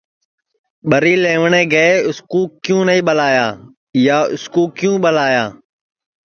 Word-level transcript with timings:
ٻری 0.89 1.13
لئیوٹؔے 1.23 1.63
گے 1.73 1.85
اُس 2.07 2.17
کُو 2.31 2.41
کیوں 2.63 2.81
نائی 2.87 3.01
ٻلایا 3.07 3.47
یا 4.05 4.17
اُس 4.35 4.43
کُو 4.53 4.61
کیوں 4.77 4.95
ٻلایا 5.03 5.43